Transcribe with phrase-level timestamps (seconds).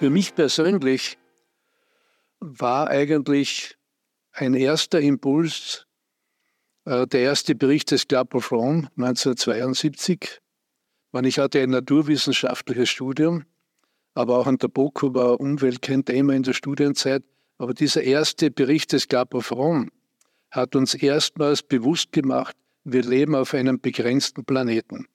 [0.00, 1.18] Für mich persönlich
[2.40, 3.76] war eigentlich
[4.32, 5.86] ein erster Impuls
[6.86, 10.40] äh, der erste Bericht des Club of Rome 1972.
[11.12, 13.44] Man, ich hatte ein naturwissenschaftliches Studium,
[14.14, 17.22] aber auch an der BOKU war Umwelt kein Thema in der Studienzeit.
[17.58, 19.88] Aber dieser erste Bericht des Club of Rome
[20.50, 25.08] hat uns erstmals bewusst gemacht, wir leben auf einem begrenzten Planeten.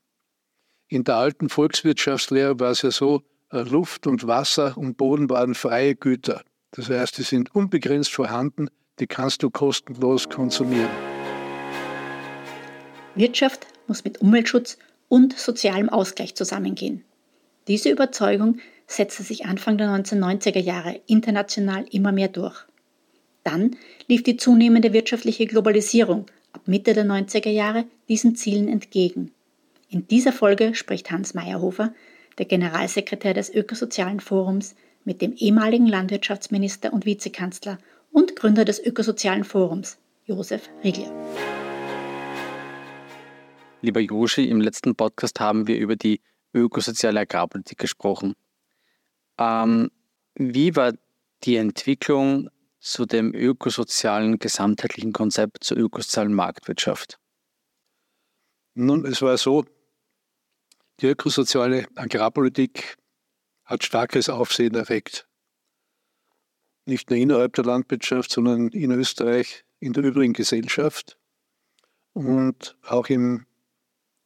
[0.89, 5.95] In der alten Volkswirtschaftslehre war es ja so, Luft und Wasser und Boden waren freie
[5.95, 6.43] Güter.
[6.71, 10.89] Das heißt, die sind unbegrenzt vorhanden, die kannst du kostenlos konsumieren.
[13.15, 14.77] Wirtschaft muss mit Umweltschutz
[15.07, 17.03] und sozialem Ausgleich zusammengehen.
[17.67, 22.65] Diese Überzeugung setzte sich Anfang der 1990er Jahre international immer mehr durch.
[23.43, 23.75] Dann
[24.07, 29.31] lief die zunehmende wirtschaftliche Globalisierung ab Mitte der 90er Jahre diesen Zielen entgegen.
[29.89, 31.93] In dieser Folge spricht Hans Meyerhofer,
[32.37, 37.77] der Generalsekretär des Ökosozialen Forums, mit dem ehemaligen Landwirtschaftsminister und Vizekanzler
[38.11, 41.11] und Gründer des Ökosozialen Forums, Josef Riegler.
[43.81, 46.21] Lieber Joshi, im letzten Podcast haben wir über die
[46.53, 48.33] ökosoziale Agrarpolitik gesprochen.
[49.37, 49.91] Ähm,
[50.33, 50.93] wie war
[51.43, 57.19] die Entwicklung zu dem ökosozialen gesamtheitlichen Konzept zur ökosozialen Marktwirtschaft?
[58.73, 59.65] Nun, es war so,
[61.01, 62.97] die ökosoziale Agrarpolitik
[63.65, 65.27] hat starkes Aufsehen erregt.
[66.85, 71.17] Nicht nur innerhalb der Landwirtschaft, sondern in Österreich, in der übrigen Gesellschaft
[72.13, 73.45] und auch im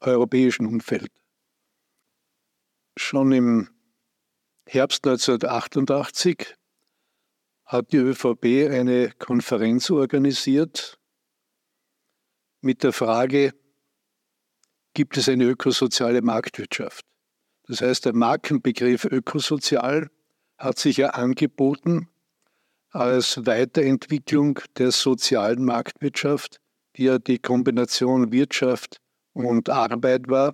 [0.01, 1.11] europäischen Umfeld.
[2.97, 3.69] Schon im
[4.67, 6.55] Herbst 1988
[7.65, 10.99] hat die ÖVP eine Konferenz organisiert
[12.61, 13.53] mit der Frage,
[15.00, 17.05] gibt es eine ökosoziale Marktwirtschaft?
[17.67, 20.09] Das heißt, der Markenbegriff ökosozial
[20.58, 22.09] hat sich ja angeboten
[22.89, 26.59] als Weiterentwicklung der sozialen Marktwirtschaft,
[26.98, 28.99] die ja die Kombination Wirtschaft
[29.32, 30.54] und Arbeit war,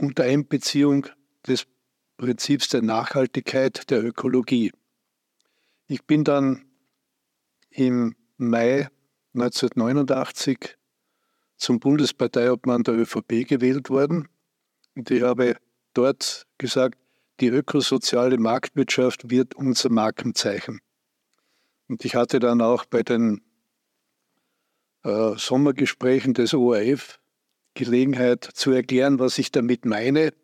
[0.00, 1.06] unter Einbeziehung
[1.46, 1.68] des
[2.16, 4.72] Prinzips der Nachhaltigkeit der Ökologie.
[5.86, 6.64] Ich bin dann
[7.70, 8.88] im Mai
[9.34, 10.76] 1989
[11.60, 14.28] zum Bundesparteiobmann der ÖVP gewählt worden
[14.94, 15.56] und ich habe
[15.94, 16.98] dort gesagt,
[17.40, 20.80] die ökosoziale Marktwirtschaft wird unser Markenzeichen.
[21.88, 23.40] Und ich hatte dann auch bei den
[25.04, 27.18] äh, Sommergesprächen des ORF
[27.74, 30.34] Gelegenheit zu erklären, was ich damit meine.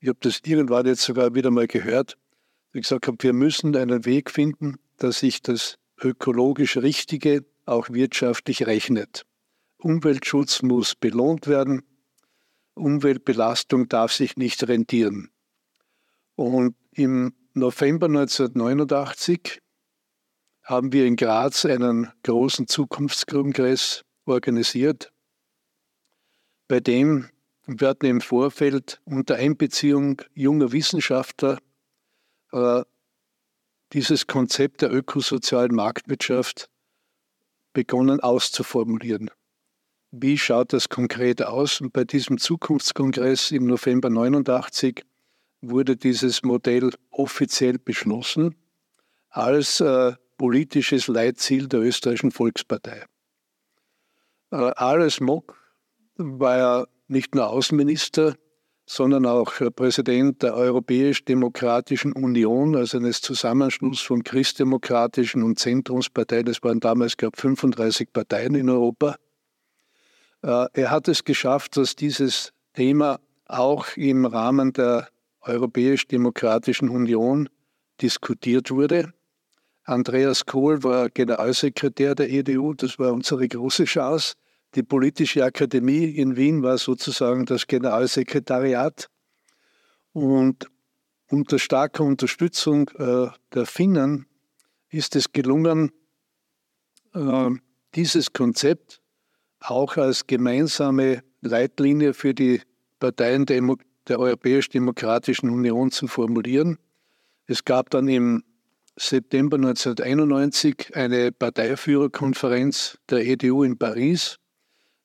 [0.00, 2.18] Ich habe das irgendwann jetzt sogar wieder mal gehört.
[2.72, 8.66] Ich gesagt habe, wir müssen einen Weg finden, dass sich das ökologisch Richtige auch wirtschaftlich
[8.66, 9.24] rechnet.
[9.78, 11.82] Umweltschutz muss belohnt werden,
[12.74, 15.30] Umweltbelastung darf sich nicht rentieren.
[16.34, 19.60] Und im November 1989
[20.62, 25.12] haben wir in Graz einen großen Zukunftskongress organisiert,
[26.68, 27.30] bei dem
[27.66, 31.58] wir im Vorfeld unter Einbeziehung junger Wissenschaftler
[32.52, 32.82] äh,
[33.92, 36.70] dieses Konzept der ökosozialen Marktwirtschaft
[37.72, 39.30] begonnen auszuformulieren.
[40.10, 41.80] Wie schaut das konkret aus?
[41.80, 45.04] Und bei diesem Zukunftskongress im November 89
[45.60, 48.54] wurde dieses Modell offiziell beschlossen
[49.28, 53.04] als äh, politisches Leitziel der österreichischen Volkspartei.
[54.50, 55.58] Äh, Ares Mock
[56.16, 58.34] war ja nicht nur Außenminister,
[58.86, 66.46] sondern auch Präsident der Europäisch-Demokratischen Union, also eines Zusammenschlusses von christdemokratischen und Zentrumsparteien.
[66.46, 69.16] Es waren damals, glaube ich, 35 Parteien in Europa.
[70.42, 75.08] Äh, er hat es geschafft, dass dieses Thema auch im Rahmen der
[75.40, 77.48] Europäisch-Demokratischen Union
[78.00, 79.12] diskutiert wurde.
[79.84, 84.34] Andreas Kohl war Generalsekretär der EDU, das war unsere große Chance.
[84.74, 89.08] Die Politische Akademie in Wien war sozusagen das Generalsekretariat.
[90.12, 90.66] Und
[91.30, 94.26] unter starker Unterstützung äh, der Finnen
[94.90, 95.90] ist es gelungen,
[97.14, 97.50] äh,
[97.94, 99.00] dieses Konzept
[99.60, 102.60] auch als gemeinsame Leitlinie für die
[102.98, 103.62] Parteien der,
[104.10, 106.78] Europäisch-Demokratischen Union zu formulieren.
[107.46, 108.42] Es gab dann im
[108.96, 114.38] September 1991 eine Parteiführerkonferenz der EDU in Paris,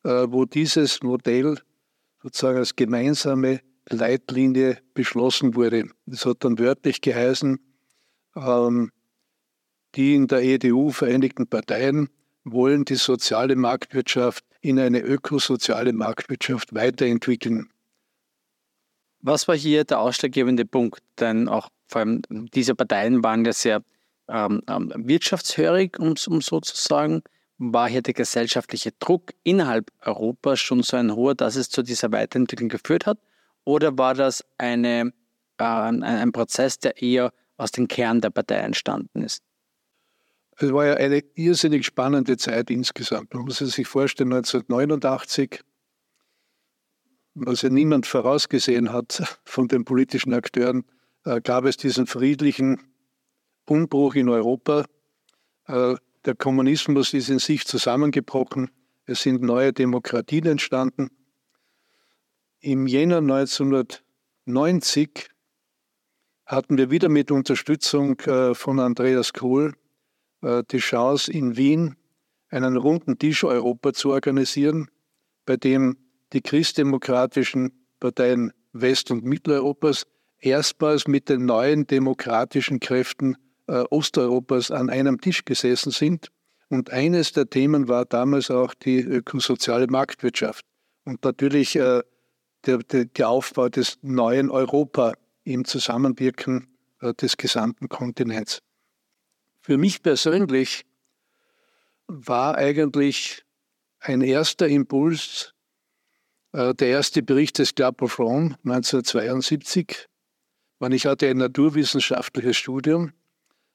[0.04, 1.60] äh, wo dieses Modell
[2.22, 3.60] sozusagen als gemeinsame
[3.90, 5.90] Leitlinie beschlossen wurde.
[6.06, 7.60] Das hat dann wörtlich geheißen,
[8.36, 8.92] ähm,
[9.96, 12.10] die in der EDU vereinigten Parteien
[12.44, 17.70] wollen die soziale Marktwirtschaft in eine ökosoziale Marktwirtschaft weiterentwickeln.
[19.22, 21.02] Was war hier der ausschlaggebende Punkt?
[21.20, 23.82] Denn auch vor allem diese Parteien waren ja sehr
[24.28, 27.24] ähm, ähm wirtschaftshörig, um, um so zu sagen.
[27.58, 32.12] War hier der gesellschaftliche Druck innerhalb Europas schon so ein hoher, dass es zu dieser
[32.12, 33.20] Weiterentwicklung geführt hat?
[33.64, 35.14] Oder war das eine,
[35.58, 39.42] äh, ein, ein Prozess, der eher aus dem Kern der Partei entstanden ist?
[40.58, 43.34] Es war ja eine irrsinnig spannende Zeit insgesamt.
[43.34, 45.62] Man muss sich vorstellen, 1989,
[47.34, 50.86] was ja niemand vorausgesehen hat von den politischen Akteuren,
[51.26, 52.80] äh, gab es diesen friedlichen
[53.66, 54.86] Umbruch in Europa.
[55.68, 55.96] Äh,
[56.26, 58.70] der Kommunismus ist in sich zusammengebrochen.
[59.06, 61.10] Es sind neue Demokratien entstanden.
[62.60, 65.30] Im Jänner 1990
[66.46, 69.74] hatten wir wieder mit Unterstützung äh, von Andreas Kohl
[70.44, 71.96] die Chance, in Wien
[72.50, 74.90] einen runden Tisch Europa zu organisieren,
[75.46, 75.98] bei dem
[76.34, 80.06] die christdemokratischen Parteien West- und Mitteleuropas
[80.40, 83.38] erstmals mit den neuen demokratischen Kräften
[83.68, 86.28] äh, Osteuropas an einem Tisch gesessen sind.
[86.70, 90.66] Und eines der Themen war damals auch die ökosoziale Marktwirtschaft
[91.06, 92.02] und natürlich äh,
[92.66, 95.14] der, der, der, Aufbau des neuen Europa
[95.44, 96.68] im Zusammenwirken
[97.02, 98.60] äh, des gesamten Kontinents.
[99.66, 100.86] Für mich persönlich
[102.08, 103.46] war eigentlich
[104.02, 105.54] ein erster Impuls
[106.52, 110.10] äh, der erste Bericht des Club of Rome 1972,
[110.80, 113.14] wann ich hatte ein naturwissenschaftliches Studium,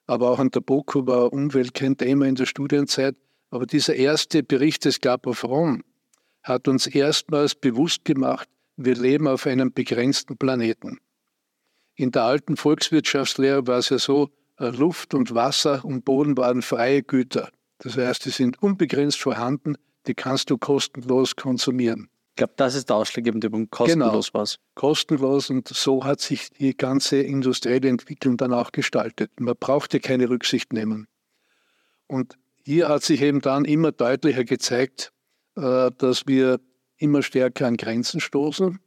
[0.07, 3.17] aber auch an der BOKU war Umwelt kein Thema in der Studienzeit.
[3.49, 5.81] Aber dieser erste Bericht des Club of Rome
[6.43, 8.47] hat uns erstmals bewusst gemacht,
[8.77, 10.99] wir leben auf einem begrenzten Planeten.
[11.95, 17.03] In der alten Volkswirtschaftslehre war es ja so, Luft und Wasser und Boden waren freie
[17.03, 17.51] Güter.
[17.79, 19.77] Das heißt, die sind unbegrenzt vorhanden,
[20.07, 22.09] die kannst du kostenlos konsumieren.
[22.31, 23.71] Ich glaube, das ist der ausschlaggebende Punkt.
[23.71, 24.43] Kostenlos genau.
[24.43, 24.59] was.
[24.75, 29.41] Kostenlos und so hat sich die ganze industrielle Entwicklung dann auch gestaltet.
[29.41, 31.09] Man brauchte keine Rücksicht nehmen.
[32.07, 35.13] Und hier hat sich eben dann immer deutlicher gezeigt,
[35.57, 36.61] äh, dass wir
[36.97, 38.79] immer stärker an Grenzen stoßen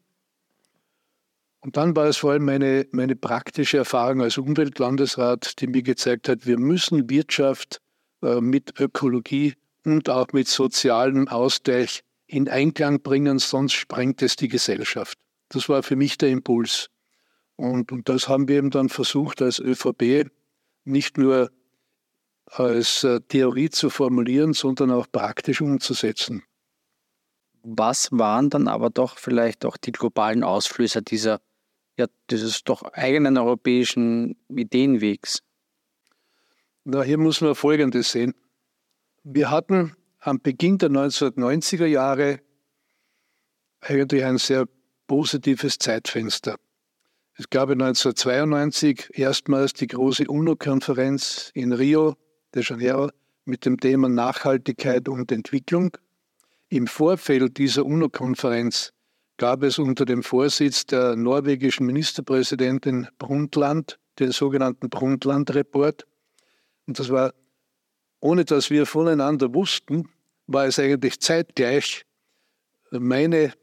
[1.62, 6.28] und dann war es vor allem meine, meine praktische Erfahrung als Umweltlandesrat, die mir gezeigt
[6.28, 7.82] hat, wir müssen Wirtschaft
[8.24, 9.54] äh, mit Ökologie
[9.86, 15.20] und auch mit sozialem Ausgleich in Einklang bringen, sonst sprengt es die Gesellschaft.
[15.50, 16.90] Das war für mich der Impuls.
[17.58, 20.32] Und, und das haben wir eben dann versucht als ÖVP
[20.84, 21.52] nicht nur
[22.46, 26.44] als äh, Theorie zu formulieren, sondern auch praktisch umzusetzen.
[27.62, 31.40] Was waren dann aber doch vielleicht auch die globalen Ausflüsse dieser
[31.98, 35.44] ja, dieses doch eigenen europäischen Ideenwegs?
[36.84, 38.34] Na, hier muss man Folgendes sehen.
[39.24, 42.40] Wir hatten am Beginn der 1990er Jahre
[43.82, 44.66] eigentlich ein sehr
[45.08, 46.56] positives Zeitfenster.
[47.34, 52.16] Es gab 1992 erstmals die große UNO-Konferenz in Rio
[52.54, 53.10] de Janeiro
[53.46, 55.98] mit dem Thema Nachhaltigkeit und Entwicklung.
[56.70, 58.94] Im Vorfeld dieser UNO-Konferenz
[59.42, 66.06] gab es unter dem Vorsitz der norwegischen Ministerpräsidentin Brundtland den sogenannten Brundtland-Report.
[66.86, 67.34] Und das war,
[68.20, 70.10] ohne dass wir voneinander wussten,
[70.46, 72.06] war es eigentlich zeitgleich
[72.92, 73.54] meine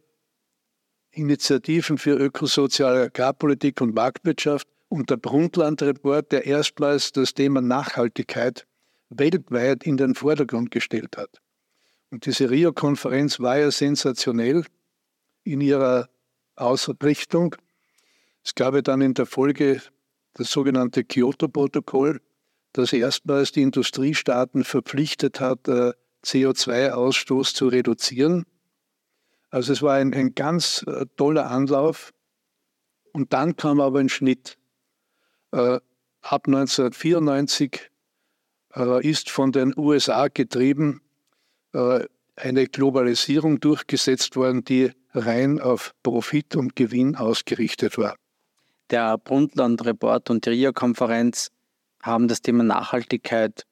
[1.12, 8.66] Initiativen für ökosoziale Agrarpolitik und Marktwirtschaft und der Brundtland-Report, der erstmals das Thema Nachhaltigkeit
[9.10, 11.40] weltweit in den Vordergrund gestellt hat.
[12.10, 14.64] Und diese Rio-Konferenz war ja sensationell
[15.52, 16.08] in ihrer
[16.56, 17.56] Ausrichtung.
[18.44, 19.82] Es gab ja dann in der Folge
[20.34, 22.20] das sogenannte Kyoto-Protokoll,
[22.72, 25.92] das erstmals die Industriestaaten verpflichtet hat, äh,
[26.24, 28.44] CO2-Ausstoß zu reduzieren.
[29.50, 32.12] Also es war ein, ein ganz äh, toller Anlauf.
[33.12, 34.58] Und dann kam aber ein Schnitt.
[35.52, 35.80] Äh,
[36.20, 37.90] ab 1994
[39.00, 41.00] ist von den USA getrieben
[42.38, 48.16] eine Globalisierung durchgesetzt worden, die rein auf Profit und Gewinn ausgerichtet war.
[48.90, 51.50] Der Brundtland-Report und die Rio-Konferenz
[52.02, 53.64] haben das Thema Nachhaltigkeit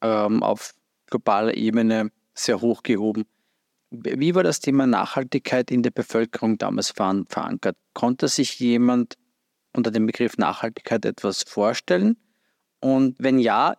[0.00, 0.74] ähm, auf
[1.06, 3.24] globaler Ebene sehr hoch gehoben.
[3.90, 7.76] Wie war das Thema Nachhaltigkeit in der Bevölkerung damals verankert?
[7.92, 9.16] Konnte sich jemand
[9.72, 12.16] unter dem Begriff Nachhaltigkeit etwas vorstellen?
[12.80, 13.76] Und wenn ja,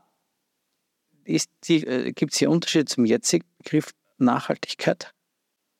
[1.26, 5.12] äh, gibt es hier Unterschiede zum jetzigen Begriff Nachhaltigkeit?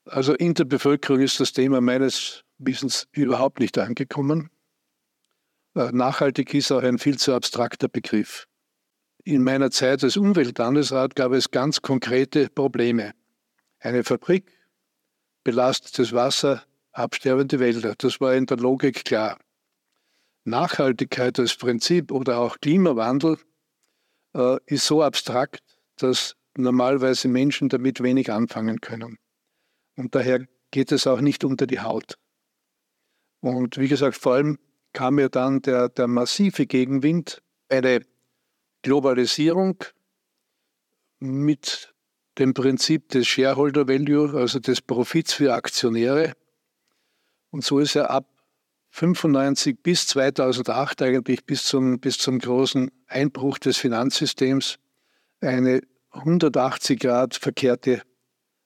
[0.06, 4.50] Also in der Bevölkerung ist das Thema meines Wissens überhaupt nicht angekommen.
[5.76, 8.48] Äh, nachhaltig ist auch ein viel zu abstrakter Begriff.
[9.24, 13.14] In meiner Zeit als Umweltlandesrat gab es ganz konkrete Probleme.
[13.80, 14.52] Eine Fabrik,
[15.44, 17.96] belastetes Wasser, absterbende Wälder.
[17.98, 19.40] Das war in der Logik klar.
[20.44, 23.38] Nachhaltigkeit als Prinzip oder auch Klimawandel
[24.36, 25.64] äh, ist so abstrakt,
[25.98, 29.18] dass normalerweise Menschen damit wenig anfangen können.
[29.96, 32.18] Und daher geht es auch nicht unter die Haut.
[33.42, 34.60] Und wie gesagt, vor allem
[34.94, 38.06] kam mir dann der, der massive Gegenwind, eine
[38.82, 39.84] Globalisierung
[41.20, 41.94] mit
[42.38, 46.34] dem Prinzip des Shareholder Value, also des Profits für Aktionäre.
[47.52, 48.30] Und so ist er ab
[48.90, 54.78] 95 bis 2008 eigentlich bis zum, bis zum großen Einbruch des Finanzsystems
[55.42, 55.82] eine
[56.16, 58.02] 180 Grad verkehrte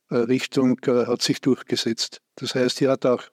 [0.09, 2.21] äh, Richtung äh, hat sich durchgesetzt.
[2.35, 3.23] Das heißt, hier hat auch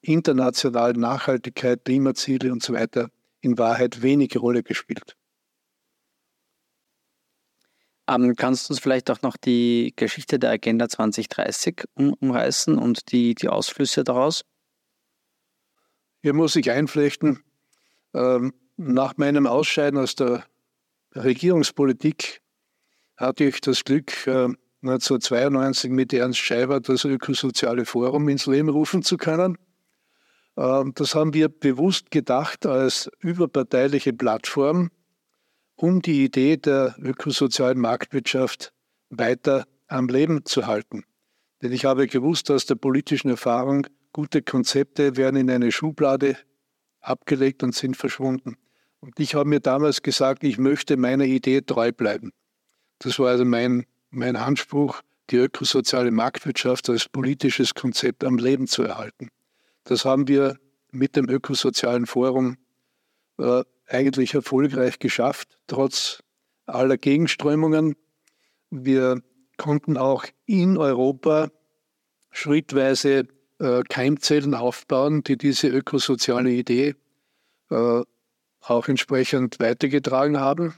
[0.00, 5.16] international Nachhaltigkeit, Klimaziele und so weiter in Wahrheit wenig Rolle gespielt.
[8.08, 13.10] Ähm, kannst du uns vielleicht auch noch die Geschichte der Agenda 2030 um, umreißen und
[13.12, 14.44] die, die Ausflüsse daraus?
[16.22, 17.42] Hier muss ich einflechten,
[18.14, 20.44] ähm, nach meinem Ausscheiden aus der
[21.14, 22.42] Regierungspolitik
[23.16, 24.48] hatte ich das Glück, äh,
[24.82, 29.58] 1992 mit Ernst Scheiber das Ökosoziale Forum ins Leben rufen zu können.
[30.56, 34.90] Ähm, das haben wir bewusst gedacht als überparteiliche Plattform,
[35.76, 38.72] um die Idee der ökosozialen Marktwirtschaft
[39.10, 41.04] weiter am Leben zu halten.
[41.62, 46.36] Denn ich habe gewusst aus der politischen Erfahrung, gute Konzepte werden in eine Schublade
[47.00, 48.56] abgelegt und sind verschwunden.
[49.00, 52.32] Und ich habe mir damals gesagt, ich möchte meiner Idee treu bleiben.
[52.98, 58.82] Das war also mein, mein Anspruch, die ökosoziale Marktwirtschaft als politisches Konzept am Leben zu
[58.82, 59.28] erhalten.
[59.84, 60.58] Das haben wir
[60.90, 62.56] mit dem Ökosozialen Forum
[63.38, 66.22] äh, eigentlich erfolgreich geschafft, trotz
[66.66, 67.96] aller Gegenströmungen.
[68.70, 69.22] Wir
[69.56, 71.50] konnten auch in Europa
[72.30, 76.94] schrittweise äh, Keimzellen aufbauen, die diese ökosoziale Idee
[77.70, 78.02] äh,
[78.60, 80.74] auch entsprechend weitergetragen haben.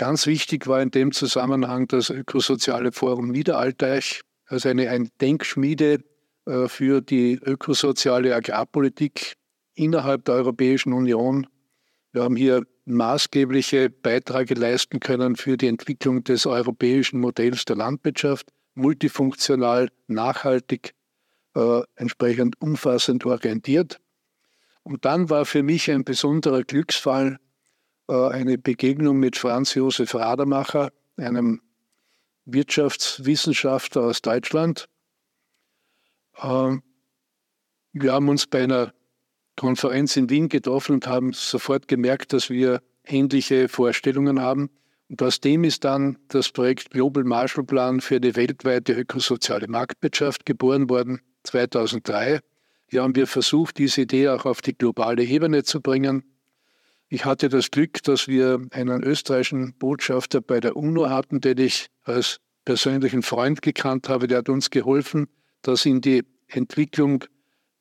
[0.00, 6.02] Ganz wichtig war in dem Zusammenhang das Ökosoziale Forum Niederalteich, also eine, eine Denkschmiede
[6.46, 9.34] äh, für die ökosoziale Agrarpolitik
[9.74, 11.46] innerhalb der Europäischen Union.
[12.12, 18.48] Wir haben hier maßgebliche Beiträge leisten können für die Entwicklung des europäischen Modells der Landwirtschaft,
[18.72, 20.94] multifunktional, nachhaltig,
[21.54, 24.00] äh, entsprechend umfassend orientiert.
[24.82, 27.38] Und dann war für mich ein besonderer Glücksfall
[28.10, 31.60] eine Begegnung mit Franz Josef Rademacher, einem
[32.44, 34.88] Wirtschaftswissenschaftler aus Deutschland.
[36.42, 36.82] Ähm,
[37.92, 38.92] wir haben uns bei einer
[39.56, 44.70] Konferenz in Wien getroffen und haben sofort gemerkt, dass wir ähnliche Vorstellungen haben.
[45.08, 50.46] Und aus dem ist dann das Projekt Global Marshall Plan für die weltweite ökosoziale Marktwirtschaft
[50.46, 52.40] geboren worden, 2003.
[52.86, 56.24] Hier haben wir versucht, diese Idee auch auf die globale Ebene zu bringen.
[57.12, 61.88] Ich hatte das Glück, dass wir einen österreichischen Botschafter bei der UNO hatten, den ich
[62.04, 64.28] als persönlichen Freund gekannt habe.
[64.28, 65.26] Der hat uns geholfen,
[65.62, 67.24] das in die Entwicklung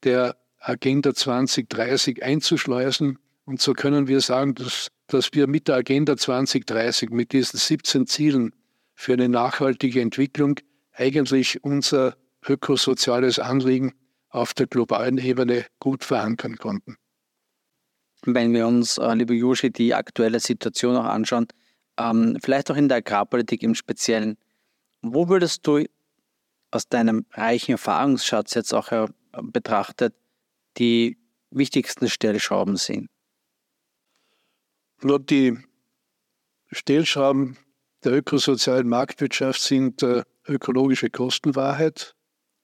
[0.04, 3.20] der Agenda 2030 einzuschleusen.
[3.46, 8.08] Und so können wir sagen, dass, dass wir mit der Agenda 2030, mit diesen 17
[8.08, 8.56] Zielen
[8.96, 10.56] für eine nachhaltige Entwicklung,
[10.92, 12.18] eigentlich unser
[12.48, 13.94] ökosoziales Anliegen
[14.30, 16.98] auf der globalen Ebene gut verankern konnten.
[18.24, 21.48] Wenn wir uns, äh, lieber Joshi, die aktuelle Situation auch anschauen,
[21.98, 24.38] ähm, vielleicht auch in der Agrarpolitik im Speziellen,
[25.02, 25.86] wo würdest du
[26.72, 29.08] aus deinem reichen Erfahrungsschatz jetzt auch äh,
[29.42, 30.14] betrachtet
[30.78, 31.18] die
[31.52, 33.10] wichtigsten Stellschrauben sehen?
[35.02, 35.58] Nur die
[36.72, 37.58] Stellschrauben
[38.04, 42.16] der ökosozialen Marktwirtschaft sind äh, ökologische Kostenwahrheit,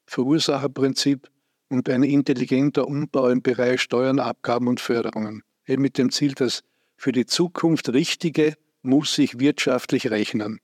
[0.07, 1.29] Verursacherprinzip
[1.75, 5.43] und ein intelligenter Umbau im Bereich Steuern, Abgaben und Förderungen.
[5.67, 6.63] Eben mit dem Ziel, dass
[6.95, 10.59] für die Zukunft Richtige muss sich wirtschaftlich rechnen.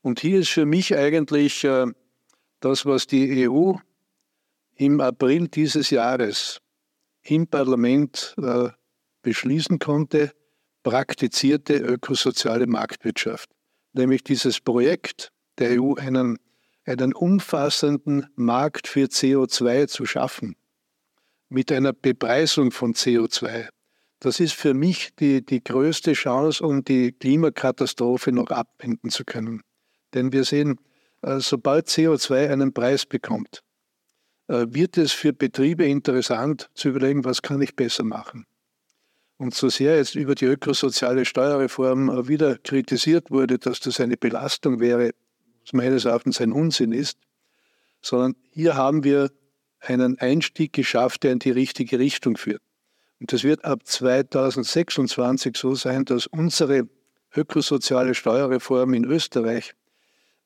[0.00, 1.86] Und hier ist für mich eigentlich äh,
[2.60, 3.72] das, was die EU
[4.76, 6.60] im April dieses Jahres
[7.22, 8.68] im Parlament äh,
[9.22, 10.32] beschließen konnte,
[10.82, 13.50] praktizierte ökosoziale Marktwirtschaft.
[13.92, 16.38] Nämlich dieses Projekt der EU, einen
[16.84, 20.56] einen umfassenden Markt für CO2 zu schaffen,
[21.48, 23.68] mit einer Bepreisung von CO2.
[24.20, 29.62] Das ist für mich die, die größte Chance, um die Klimakatastrophe noch abwenden zu können.
[30.14, 30.78] Denn wir sehen,
[31.22, 33.62] äh, sobald CO2 einen Preis bekommt,
[34.48, 38.46] äh, wird es für Betriebe interessant zu überlegen, was kann ich besser machen.
[39.38, 44.16] Und so sehr jetzt über die ökosoziale Steuerreform äh, wieder kritisiert wurde, dass das eine
[44.16, 45.12] Belastung wäre,
[45.72, 47.18] meines Erachtens ein Unsinn ist,
[48.00, 49.30] sondern hier haben wir
[49.80, 52.62] einen Einstieg geschafft, der in die richtige Richtung führt.
[53.20, 56.88] Und das wird ab 2026 so sein, dass unsere
[57.34, 59.74] ökosoziale Steuerreform in Österreich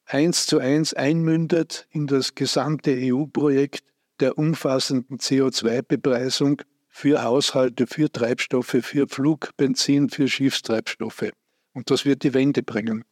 [0.04, 3.85] eins zu eins einmündet in das gesamte EU-Projekt
[4.20, 11.30] der umfassenden CO2-Bepreisung für Haushalte, für Treibstoffe, für Flugbenzin, für Schiffstreibstoffe.
[11.75, 13.04] Und das wird die Wende bringen.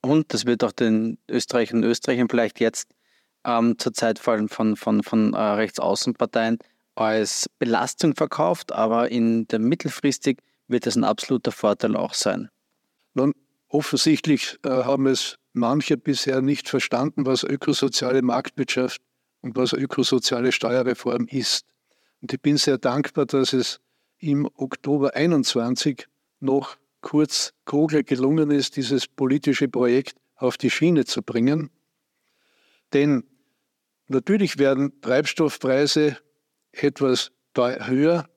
[0.00, 2.90] Und das wird auch den Österreichern und Österreichern vielleicht jetzt
[3.44, 6.58] ähm, zur Zeit vor allem von, von, von äh, Rechtsaußenparteien
[6.94, 12.48] als Belastung verkauft, aber in der mittelfristig wird es ein absoluter Vorteil auch sein.
[13.14, 13.34] Nun,
[13.68, 19.00] offensichtlich äh, haben es manche bisher nicht verstanden, was ökosoziale Marktwirtschaft
[19.40, 21.66] und was ökosoziale Steuerreform ist.
[22.20, 23.80] Und ich bin sehr dankbar, dass es
[24.18, 26.06] im Oktober 21
[26.40, 31.70] noch kurz Kogler gelungen ist, dieses politische Projekt auf die Schiene zu bringen.
[32.92, 33.24] Denn
[34.08, 36.18] natürlich werden Treibstoffpreise
[36.72, 38.28] etwas höher,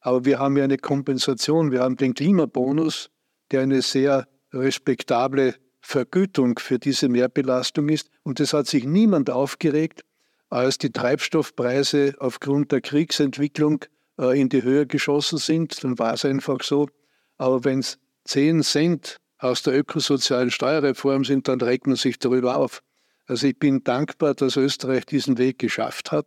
[0.00, 1.72] aber wir haben ja eine Kompensation.
[1.72, 3.10] Wir haben den Klimabonus,
[3.50, 8.10] der eine sehr respektable Vergütung für diese Mehrbelastung ist.
[8.22, 10.04] Und es hat sich niemand aufgeregt,
[10.50, 13.84] als die Treibstoffpreise aufgrund der Kriegsentwicklung
[14.18, 15.82] äh, in die Höhe geschossen sind.
[15.82, 16.88] Dann war es einfach so.
[17.36, 22.56] Aber wenn es 10 Cent aus der ökosozialen Steuerreform sind, dann regt man sich darüber
[22.56, 22.82] auf.
[23.26, 26.26] Also ich bin dankbar, dass Österreich diesen Weg geschafft hat.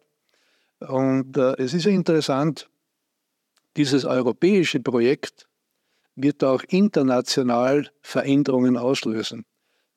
[0.80, 2.70] Und äh, es ist interessant,
[3.76, 5.48] dieses europäische Projekt
[6.16, 9.46] wird auch international Veränderungen auslösen.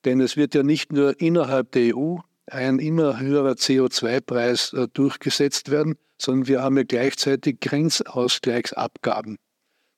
[0.04, 2.16] Denn es wird ja nicht nur innerhalb der EU
[2.46, 9.38] ein immer höherer CO2-Preis äh, durchgesetzt werden, sondern wir haben ja gleichzeitig Grenzausgleichsabgaben.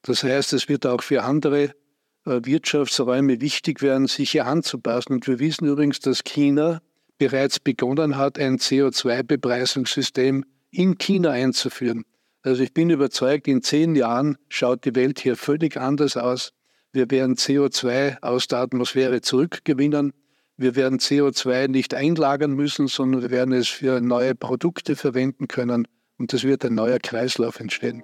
[0.03, 1.75] Das heißt, es wird auch für andere
[2.25, 5.15] Wirtschaftsräume wichtig werden, sich hier anzupassen.
[5.15, 6.81] Und wir wissen übrigens, dass China
[7.19, 12.05] bereits begonnen hat, ein CO2-Bepreisungssystem in China einzuführen.
[12.43, 16.53] Also ich bin überzeugt, in zehn Jahren schaut die Welt hier völlig anders aus.
[16.93, 20.13] Wir werden CO2 aus der Atmosphäre zurückgewinnen.
[20.57, 25.87] Wir werden CO2 nicht einlagern müssen, sondern wir werden es für neue Produkte verwenden können.
[26.19, 28.03] Und es wird ein neuer Kreislauf entstehen.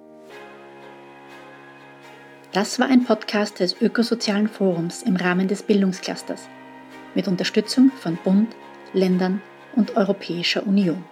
[2.51, 6.49] Das war ein Podcast des Ökosozialen Forums im Rahmen des Bildungsclusters
[7.13, 8.55] mit Unterstützung von Bund,
[8.91, 9.39] Ländern
[9.75, 11.03] und Europäischer Union.